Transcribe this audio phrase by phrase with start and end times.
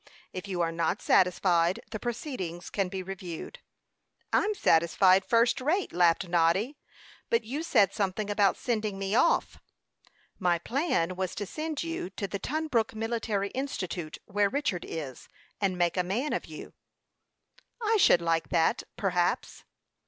[0.33, 3.59] If you are not satisfied, the proceedings can be reviewed."
[4.33, 6.75] "I'm satisfied first rate," laughed Noddy.
[7.29, 9.59] "But you said something about sending me off."
[10.39, 15.29] "My plan was to send you to the Tunbrook Military Institute, where Richard is,
[15.59, 16.73] and make a man of you."
[17.79, 19.65] "I should like that perhaps."